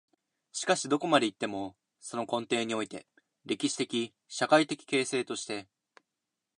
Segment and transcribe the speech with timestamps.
[0.51, 3.05] しかしどこまで行っても、その根底において、
[3.45, 5.67] 歴史的・社会的形成として、